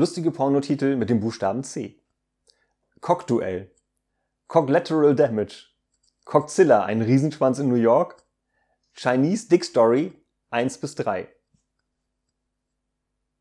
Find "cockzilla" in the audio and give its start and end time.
6.24-6.86